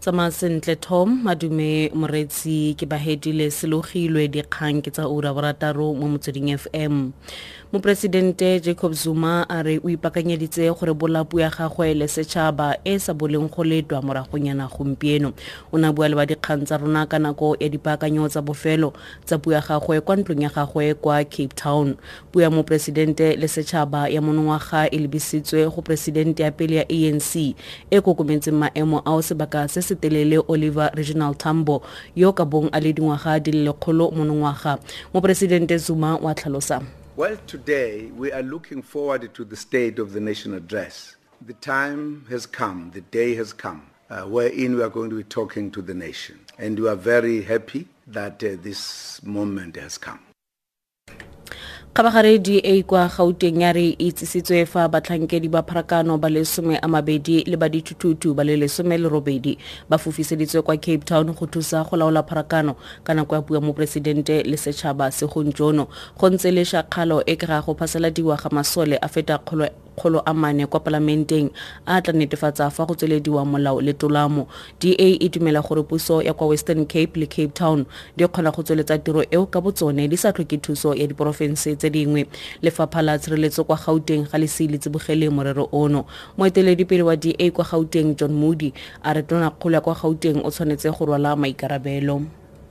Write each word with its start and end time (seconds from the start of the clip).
tsamaya 0.00 0.32
sentle 0.32 0.76
tom. 0.76 1.20
Madume 1.24 1.92
moretsi 1.94 2.74
ke 2.74 2.88
bahedile 2.88 3.50
selogilwe 3.52 4.28
dikgang 4.32 4.80
ke 4.80 4.90
tsa 4.90 5.04
ura 5.08 5.34
borataro 5.36 5.92
mo 5.92 6.08
motsweding 6.08 6.56
fm 6.56 7.12
moporesidente 7.72 8.58
jacob 8.60 8.92
zuma 8.98 9.46
a 9.48 9.62
re 9.62 9.78
o 9.78 9.86
ipakanyeditse 9.86 10.66
gore 10.74 10.90
bolapu 10.94 11.38
ya 11.38 11.50
gagwe 11.50 11.94
le 11.94 12.08
setšhaba 12.08 12.82
e 12.84 12.98
sa 12.98 13.14
boleng 13.14 13.46
go 13.46 13.62
letwa 13.62 14.02
moragonyana 14.02 14.66
gompieno. 14.66 15.32
O 15.70 15.78
ne 15.78 15.92
bua 15.92 16.08
le 16.08 16.16
ba 16.16 16.26
dikgang 16.26 16.66
tsa 16.66 16.78
rona 16.78 17.06
ka 17.06 17.18
nako 17.18 17.54
ya 17.60 17.68
dipaakanyo 17.68 18.26
tsa 18.28 18.42
bofelo 18.42 18.92
tsa 19.24 19.38
puo 19.38 19.52
ya 19.52 19.60
gagwe 19.60 20.00
kwa 20.00 20.16
ntlong 20.16 20.42
ya 20.42 20.50
gagwe 20.50 20.94
kwa 20.94 21.22
cape 21.24 21.54
town. 21.54 21.94
Puo 22.32 22.42
ya 22.42 22.50
moporesidente 22.50 23.36
le 23.36 23.46
setšhaba 23.48 24.08
ya 24.08 24.20
monongwaga 24.20 24.90
e 24.90 24.98
lebisitswe 24.98 25.70
go 25.70 25.82
poresidente 25.82 26.42
ya 26.42 26.50
pele 26.50 26.76
ya 26.76 26.84
anc 26.88 27.36
e 27.90 28.00
kokometseng 28.00 28.58
maemo 28.58 28.98
ao 29.04 29.22
sebaka 29.22 29.68
se 29.68 29.82
se 29.90 29.96
telele 29.96 30.38
oliver 30.48 30.90
tambo 31.36 31.82
yo 32.14 32.32
ka 32.32 32.44
bong 32.44 32.70
a 32.72 32.80
le 32.80 32.92
dingwaga 32.92 33.40
di 33.42 33.52
le 33.52 33.64
lekgolo 33.64 34.10
monongwaga 34.10 34.78
moporesidente 35.12 35.76
zuma 35.78 36.16
wa 36.16 36.34
tlhalosa 36.34 36.80
Well, 37.16 37.36
today 37.46 38.10
we 38.16 38.32
are 38.32 38.42
looking 38.42 38.80
forward 38.82 39.34
to 39.34 39.44
the 39.44 39.56
State 39.56 39.98
of 39.98 40.12
the 40.14 40.20
Nation 40.20 40.54
address. 40.54 41.16
The 41.44 41.52
time 41.54 42.24
has 42.30 42.46
come, 42.46 42.92
the 42.94 43.02
day 43.02 43.34
has 43.34 43.52
come, 43.52 43.82
uh, 44.08 44.22
wherein 44.22 44.76
we 44.76 44.82
are 44.82 44.88
going 44.88 45.10
to 45.10 45.16
be 45.16 45.24
talking 45.24 45.70
to 45.72 45.82
the 45.82 45.92
nation. 45.92 46.38
And 46.56 46.78
we 46.78 46.88
are 46.88 46.96
very 46.96 47.42
happy 47.42 47.88
that 48.06 48.42
uh, 48.42 48.56
this 48.62 49.22
moment 49.22 49.76
has 49.76 49.98
come. 49.98 50.29
Kgabagaredi 51.94 52.58
e 52.58 52.78
e 52.78 52.82
kwa 52.82 53.08
gauteng 53.08 53.62
ya 53.62 53.72
re 53.72 53.88
itsisitswe 53.98 54.66
fa 54.66 54.88
batlhankedi 54.88 55.48
ba 55.48 55.62
pharakano 55.62 56.18
ba 56.18 56.28
lesome 56.30 56.78
a 56.78 56.86
mabedi 56.88 57.42
le 57.50 57.56
ba 57.56 57.68
dithuthuthu 57.68 58.30
ba 58.34 58.44
le 58.44 58.56
lesome 58.56 58.94
le 58.94 59.08
robedi. 59.08 59.58
Ba 59.90 59.98
fofiseditswe 59.98 60.62
kwa 60.62 60.76
cape 60.76 61.04
town 61.04 61.34
go 61.34 61.46
thusa 61.46 61.82
go 61.82 61.96
laola 61.96 62.22
pharakano 62.22 62.76
ka 63.02 63.14
nako 63.14 63.34
ya 63.34 63.42
pua 63.42 63.60
moporesidente 63.60 64.42
le 64.42 64.56
setšhaba 64.56 65.10
segongjono 65.10 65.88
go 66.16 66.30
ntse 66.30 66.50
le 66.54 66.64
shakgalo 66.64 67.26
e 67.26 67.34
ke 67.34 67.46
ga 67.46 67.60
go 67.60 67.74
phasaladiwa 67.74 68.36
ga 68.38 68.50
masole 68.54 68.94
a 69.02 69.08
feta 69.08 69.38
kgolo 69.38 69.66
kgolo 70.00 70.22
a 70.24 70.32
mane 70.32 70.64
kwa 70.66 70.80
palamenteng 70.80 71.50
a 71.86 72.00
tla 72.00 72.12
netefatsa 72.16 72.70
fa 72.72 72.86
go 72.86 72.94
tswelediwa 72.94 73.44
molao 73.44 73.80
le 73.84 73.92
tolamo 73.92 74.48
da 74.80 74.88
e 74.96 75.28
dumela 75.28 75.60
gore 75.60 75.82
puso 75.82 76.22
ya 76.22 76.32
kwa 76.32 76.46
western 76.46 76.86
cape 76.86 77.20
le 77.20 77.26
cape 77.26 77.52
town 77.52 77.84
di 78.16 78.24
kgona 78.24 78.50
go 78.50 78.62
tsweletsa 78.62 78.98
tiro 78.98 79.22
eo 79.30 79.46
ka 79.46 79.60
botsone 79.60 80.08
di 80.08 80.16
sa 80.16 80.32
tlhoke 80.32 80.56
thuso 80.56 80.94
ya 80.94 81.06
diporofense 81.06 81.76
tse 81.76 81.90
dingwe. 81.90 82.26
Lefapha 82.62 83.02
la 83.02 83.18
tshireletso 83.18 83.64
kwa 83.64 83.76
gauteng 83.76 84.26
ga 84.30 84.38
le 84.38 84.46
se 84.46 84.66
le 84.66 84.78
tsibogele 84.78 85.30
morero 85.30 85.68
ono. 85.72 86.06
Moeteledipele 86.38 87.02
wa 87.02 87.16
da 87.16 87.50
kwa 87.50 87.64
gauteng 87.64 88.16
john 88.16 88.32
moody 88.32 88.72
a 89.02 89.12
re 89.12 89.22
tonakgolo 89.22 89.74
ya 89.74 89.80
kwa 89.80 89.94
gauteng 89.94 90.40
o 90.44 90.50
tshwanetse 90.50 90.90
go 90.90 91.04
rwala 91.06 91.36
maikarabelo. 91.36 92.22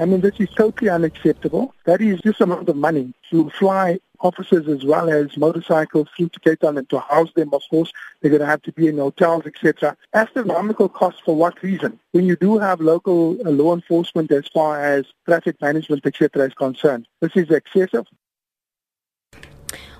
I 0.00 0.04
mean, 0.04 0.20
this 0.20 0.38
is 0.38 0.48
totally 0.56 0.90
unacceptable. 0.90 1.74
That 1.84 2.00
is 2.00 2.20
this 2.22 2.40
amount 2.40 2.68
of 2.68 2.76
money 2.76 3.12
to 3.30 3.50
fly 3.58 3.98
officers 4.20 4.68
as 4.68 4.84
well 4.84 5.10
as 5.10 5.36
motorcycles 5.36 6.08
through 6.16 6.30
to 6.30 6.40
Cape 6.40 6.60
Town 6.60 6.78
and 6.78 6.88
to 6.90 6.98
house 7.00 7.32
them, 7.34 7.50
of 7.52 7.62
course. 7.70 7.92
They're 8.20 8.30
going 8.30 8.40
to 8.40 8.46
have 8.46 8.62
to 8.62 8.72
be 8.72 8.88
in 8.88 8.98
hotels, 8.98 9.44
etc. 9.46 9.96
Astronomical 10.14 10.88
costs 10.88 11.20
for 11.24 11.36
what 11.36 11.62
reason? 11.62 11.98
When 12.12 12.26
you 12.26 12.36
do 12.36 12.58
have 12.58 12.80
local 12.80 13.38
uh, 13.46 13.50
law 13.50 13.74
enforcement 13.74 14.32
as 14.32 14.48
far 14.48 14.84
as 14.84 15.06
traffic 15.26 15.60
management, 15.60 16.04
etc. 16.04 16.46
is 16.46 16.54
concerned. 16.54 17.06
This 17.20 17.36
is 17.36 17.50
excessive. 17.50 18.06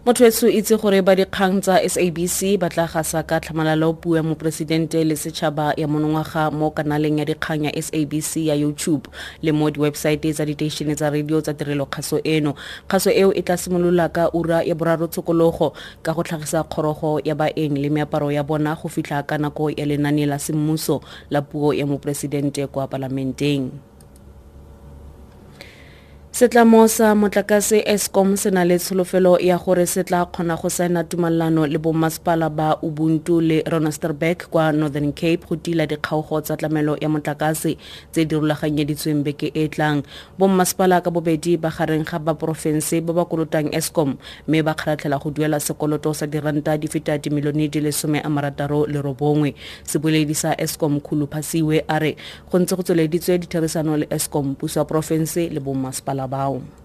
Motho 0.06 0.24
etso 0.24 0.46
itse 0.46 0.78
gore 0.78 1.02
ba 1.02 1.18
dikgang 1.18 1.58
tsa 1.58 1.82
sabc 1.82 2.54
ba 2.62 2.70
tla 2.70 2.86
gasa 2.86 3.26
ka 3.26 3.42
tlhamalalo 3.42 3.98
puo 3.98 4.14
ya 4.14 4.22
moporesidente 4.22 5.02
le 5.02 5.18
setšhaba 5.18 5.74
ya 5.74 5.90
monongwaga 5.90 6.54
mo 6.54 6.70
kanaleng 6.70 7.18
ya 7.18 7.26
dikgang 7.26 7.66
ya 7.66 7.74
sabc 7.74 8.46
ya 8.46 8.54
youtube 8.54 9.10
le 9.42 9.50
mo 9.50 9.66
diwebsaete 9.66 10.30
tsa 10.30 10.46
diteišene 10.46 10.94
tsa 10.94 11.10
radio 11.10 11.42
tsa 11.42 11.50
tirelo 11.54 11.90
kgaso 11.90 12.22
eno. 12.22 12.54
Kgaso 12.86 13.10
eo 13.10 13.34
e 13.34 13.42
tla 13.42 13.58
simolola 13.58 14.06
ka 14.08 14.30
ura 14.30 14.62
ya 14.62 14.78
boraro 14.78 15.10
tshokologo 15.10 15.74
ka 16.02 16.14
go 16.14 16.22
tlhagisa 16.22 16.62
kgorogo 16.62 17.18
ya 17.26 17.34
baeng 17.34 17.74
le 17.74 17.90
meaparo 17.90 18.30
ya 18.30 18.46
bona 18.46 18.78
go 18.78 18.86
fitlha 18.86 19.26
ka 19.26 19.34
nako 19.34 19.74
ya 19.74 19.82
lenane 19.82 20.30
la 20.30 20.38
semmuso 20.38 21.02
la 21.30 21.42
puo 21.42 21.74
ya 21.74 21.86
moporesidente 21.86 22.66
kwa 22.70 22.86
palamenteng 22.86 23.87
setlamo 26.38 26.86
sa 26.86 27.18
motlakase 27.18 27.82
escom 27.82 28.36
se 28.38 28.50
na 28.54 28.62
le 28.62 28.78
tsholofelo 28.78 29.42
ya 29.42 29.58
gore 29.58 29.86
se 29.90 30.04
tla 30.06 30.22
kgona 30.22 30.54
go 30.54 30.68
saena 30.70 31.02
tumalano 31.02 31.66
le 31.66 31.78
bommasepala 31.78 32.46
ba 32.46 32.78
ubuntu 32.78 33.40
le 33.42 33.66
ronasterburg 33.66 34.46
kwa 34.46 34.70
northern 34.72 35.10
cape 35.12 35.42
go 35.42 35.56
tila 35.56 35.86
dikgaogo 35.86 36.40
tsa 36.40 36.56
tlamelo 36.56 36.94
ya 37.00 37.08
motlakase 37.08 37.74
tse 38.12 38.24
di 38.24 38.34
rulaganyeditsweng 38.38 39.26
beke 39.26 39.50
e 39.50 39.66
tlang. 39.68 40.06
Bommasepala 40.38 41.02
ka 41.02 41.10
bobedi 41.10 41.58
ba 41.58 41.74
gareng 41.74 42.06
ga 42.06 42.22
ba 42.22 42.38
porofense 42.38 43.02
ba 43.02 43.12
ba 43.12 43.24
kolotang 43.26 43.74
escom 43.74 44.14
mme 44.46 44.62
ba 44.62 44.78
kgaratlhela 44.78 45.18
go 45.18 45.34
duela 45.34 45.58
sekoloto 45.58 46.14
sa 46.14 46.30
diranta 46.30 46.78
di 46.78 46.86
feta 46.86 47.18
dimilione 47.18 47.66
di 47.66 47.80
le 47.82 47.90
some 47.90 48.22
a 48.22 48.30
marataro 48.30 48.86
le 48.86 49.02
robongwe. 49.02 49.58
Seboledi 49.82 50.38
sa 50.38 50.54
escom 50.54 51.02
khuluphasiwe 51.02 51.82
a 51.90 51.98
re 51.98 52.14
go 52.46 52.62
ntse 52.62 52.78
go 52.78 52.82
tsweleditswe 52.86 53.42
ditherisano 53.42 53.98
le 53.98 54.06
escom 54.06 54.54
puso 54.54 54.78
ya 54.78 54.86
porofense 54.86 55.50
le 55.50 55.58
bommasepala 55.58 56.27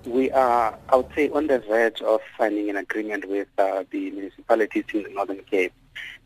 We 0.06 0.32
are, 0.32 0.78
I 0.90 0.96
would 0.96 1.14
say, 1.16 1.30
on 1.30 1.48
the 1.48 1.60
verge 1.60 2.02
of 2.02 2.22
signing 2.38 2.70
an 2.70 2.78
agreement 2.78 3.28
with 3.28 3.48
uh, 3.58 3.84
the 3.92 4.12
municipalities 4.12 4.86
in 4.94 5.04
the 5.04 5.10
Northern 5.10 5.44
Cape. 5.44 5.74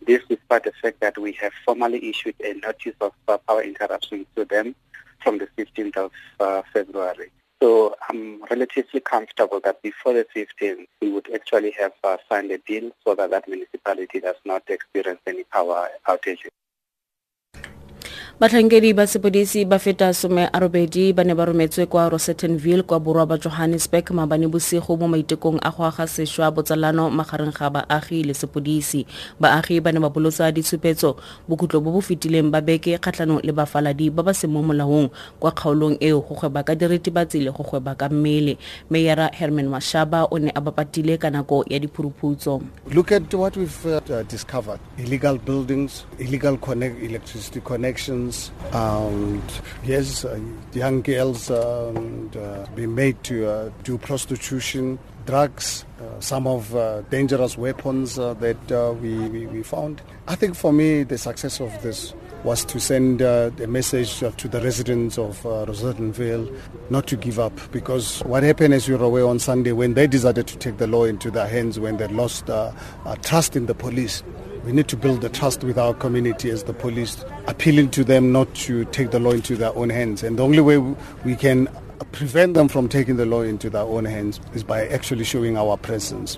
This 0.05 0.21
despite 0.29 0.63
the 0.63 0.71
fact 0.81 0.99
that 1.01 1.17
we 1.17 1.33
have 1.33 1.51
formally 1.65 2.09
issued 2.09 2.35
a 2.43 2.53
notice 2.53 2.95
of 3.01 3.11
uh, 3.27 3.37
power 3.37 3.61
interruption 3.61 4.25
to 4.35 4.45
them 4.45 4.75
from 5.23 5.39
the 5.39 5.47
15th 5.57 5.97
of 5.97 6.11
uh, 6.39 6.61
February. 6.73 7.31
So 7.61 7.95
I'm 8.07 8.43
relatively 8.51 8.99
comfortable 8.99 9.59
that 9.63 9.81
before 9.81 10.13
the 10.13 10.27
15th, 10.35 10.85
we 11.01 11.11
would 11.11 11.27
actually 11.33 11.71
have 11.79 11.93
uh, 12.03 12.17
signed 12.29 12.51
a 12.51 12.59
deal 12.59 12.91
so 13.03 13.15
that 13.15 13.31
that 13.31 13.47
municipality 13.47 14.19
does 14.19 14.35
not 14.45 14.63
experience 14.69 15.19
any 15.25 15.43
power 15.43 15.87
outages. 16.07 16.49
Batlhankedi 18.37 18.93
ba 18.93 19.07
sepodisi 19.09 19.65
ba 19.65 19.79
feta 19.81 20.13
some 20.13 20.37
a 20.45 20.59
robedi 20.61 21.09
ba 21.09 21.23
ne 21.25 21.33
ba 21.33 21.45
rometswe 21.49 21.89
kwa 21.89 22.05
rosettenville 22.09 22.83
kwa 22.85 22.99
borwa 23.01 23.25
ba 23.25 23.37
johannesburg 23.41 24.11
maabane 24.13 24.45
bosigo 24.47 24.93
mo 24.93 25.07
maitekong 25.09 25.57
a 25.65 25.71
go 25.73 25.81
aga 25.89 26.05
sešwa 26.05 26.51
botsalano 26.53 27.09
magareng 27.09 27.49
ga 27.49 27.69
baagi 27.73 28.21
le 28.21 28.37
sepodisi. 28.37 29.07
Baagi 29.41 29.81
ba 29.81 29.89
ne 29.91 29.97
ba 29.97 30.13
bolotsa 30.13 30.53
ditshupetso 30.53 31.17
bokhutlo 31.49 31.81
bo 31.81 31.97
bo 31.97 32.01
fetileng 32.01 32.53
ba 32.53 32.61
beke 32.61 32.93
kgatlhano 33.01 33.41
le 33.41 33.49
bafaladi 33.57 34.13
ba 34.13 34.21
ba 34.21 34.37
seng 34.37 34.53
mo 34.53 34.61
molaong 34.61 35.09
kwa 35.41 35.49
kgaolong 35.57 35.97
eo 35.97 36.21
go 36.21 36.37
gweba 36.37 36.61
ka 36.61 36.77
diritibatsi 36.77 37.41
le 37.41 37.49
go 37.49 37.65
gweba 37.65 37.97
ka 37.97 38.05
mmele. 38.13 38.61
Meyara 38.93 39.33
herman 39.33 39.65
mashaba 39.65 40.29
o 40.29 40.37
ne 40.37 40.53
a 40.53 40.61
bapatile 40.61 41.17
ka 41.17 41.33
nako 41.33 41.65
ya 41.65 41.79
diphuruphutso 41.81 42.61
Look 42.93 43.11
at 43.11 43.33
what 43.33 43.57
we've 43.57 43.85
uh, 43.87 44.21
discovered. 44.29 44.79
Illegal 45.01 45.37
buildings, 45.41 46.05
illegal 46.19 46.55
connect, 46.57 47.01
electricity 47.01 47.61
connections, 47.65 48.26
and 48.71 49.41
yes, 49.83 50.25
uh, 50.25 50.39
young 50.73 51.01
girls 51.01 51.49
um, 51.49 52.31
uh, 52.37 52.65
being 52.75 52.95
made 52.95 53.23
to 53.23 53.47
uh, 53.47 53.69
do 53.83 53.97
prostitution, 53.97 54.99
drugs, 55.25 55.85
uh, 56.01 56.19
some 56.19 56.47
of 56.47 56.75
uh, 56.75 57.01
dangerous 57.09 57.57
weapons 57.57 58.17
uh, 58.19 58.33
that 58.35 58.71
uh, 58.71 58.93
we, 58.93 59.15
we, 59.29 59.45
we 59.47 59.63
found. 59.63 60.01
I 60.27 60.35
think 60.35 60.55
for 60.55 60.71
me, 60.73 61.03
the 61.03 61.17
success 61.17 61.59
of 61.59 61.81
this 61.81 62.13
was 62.43 62.63
to 62.65 62.79
send 62.79 63.21
uh, 63.21 63.51
a 63.61 63.67
message 63.67 64.23
uh, 64.23 64.31
to 64.31 64.47
the 64.47 64.61
residents 64.61 65.17
of 65.17 65.45
uh, 65.45 65.65
Rosettenville 65.65 66.55
not 66.89 67.07
to 67.07 67.17
give 67.17 67.39
up 67.39 67.53
because 67.71 68.21
what 68.21 68.43
happened 68.43 68.73
as 68.73 68.87
you 68.87 68.97
were 68.97 69.05
away 69.05 69.21
on 69.21 69.39
Sunday 69.39 69.71
when 69.71 69.95
they 69.95 70.07
decided 70.07 70.47
to 70.47 70.57
take 70.57 70.77
the 70.77 70.87
law 70.87 71.03
into 71.03 71.31
their 71.31 71.47
hands 71.47 71.79
when 71.79 71.97
they 71.97 72.07
lost 72.07 72.49
uh, 72.49 72.71
uh, 73.05 73.15
trust 73.17 73.55
in 73.55 73.65
the 73.65 73.75
police. 73.75 74.23
We 74.67 74.73
need 74.73 74.89
to 74.89 74.97
build 74.97 75.21
the 75.21 75.29
trust 75.29 75.63
with 75.63 75.77
our 75.77 75.93
community 75.93 76.49
as 76.49 76.63
the 76.63 76.73
police, 76.73 77.23
appealing 77.47 77.89
to 77.91 78.03
them 78.03 78.33
not 78.33 78.53
to 78.55 78.83
take 78.83 79.11
the 79.11 79.19
law 79.19 79.31
into 79.31 79.55
their 79.55 79.73
own 79.73 79.89
hands. 79.89 80.23
And 80.23 80.37
the 80.37 80.43
only 80.43 80.59
way 80.59 80.77
we 80.77 81.37
can 81.37 81.69
prevent 82.11 82.53
them 82.53 82.67
from 82.67 82.89
taking 82.89 83.15
the 83.15 83.25
law 83.25 83.43
into 83.43 83.69
their 83.69 83.83
own 83.83 84.03
hands 84.03 84.41
is 84.53 84.65
by 84.65 84.85
actually 84.89 85.23
showing 85.23 85.55
our 85.57 85.77
presence. 85.77 86.37